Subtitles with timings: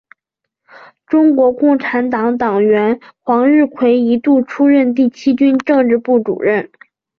[1.05, 6.71] 中国共产党党员黄日葵一度出任第七军政治部主任。